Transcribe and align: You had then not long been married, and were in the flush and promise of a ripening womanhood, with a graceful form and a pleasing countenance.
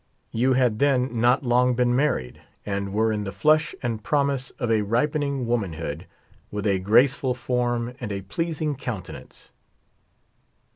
You 0.31 0.53
had 0.53 0.79
then 0.79 1.19
not 1.21 1.43
long 1.43 1.75
been 1.75 1.95
married, 1.95 2.41
and 2.65 2.91
were 2.91 3.11
in 3.11 3.23
the 3.23 3.31
flush 3.31 3.75
and 3.83 4.03
promise 4.03 4.49
of 4.57 4.71
a 4.71 4.81
ripening 4.81 5.45
womanhood, 5.45 6.07
with 6.49 6.65
a 6.65 6.79
graceful 6.79 7.35
form 7.35 7.93
and 7.99 8.11
a 8.11 8.21
pleasing 8.21 8.73
countenance. 8.75 9.51